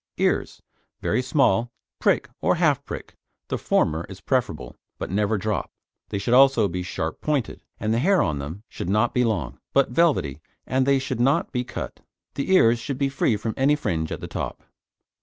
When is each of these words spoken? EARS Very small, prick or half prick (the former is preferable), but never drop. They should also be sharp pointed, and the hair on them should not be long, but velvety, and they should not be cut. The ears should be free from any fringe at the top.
EARS 0.17 0.63
Very 0.99 1.21
small, 1.21 1.71
prick 1.99 2.27
or 2.41 2.55
half 2.55 2.83
prick 2.85 3.15
(the 3.49 3.57
former 3.59 4.03
is 4.09 4.19
preferable), 4.19 4.75
but 4.97 5.11
never 5.11 5.37
drop. 5.37 5.71
They 6.09 6.17
should 6.17 6.33
also 6.33 6.67
be 6.67 6.81
sharp 6.81 7.21
pointed, 7.21 7.61
and 7.79 7.93
the 7.93 7.99
hair 7.99 8.19
on 8.23 8.39
them 8.39 8.63
should 8.67 8.89
not 8.89 9.13
be 9.13 9.23
long, 9.23 9.59
but 9.73 9.91
velvety, 9.91 10.41
and 10.65 10.87
they 10.87 10.97
should 10.97 11.19
not 11.19 11.51
be 11.51 11.63
cut. 11.63 11.99
The 12.33 12.51
ears 12.51 12.79
should 12.79 12.97
be 12.97 13.09
free 13.09 13.37
from 13.37 13.53
any 13.55 13.75
fringe 13.75 14.11
at 14.11 14.21
the 14.21 14.27
top. 14.27 14.63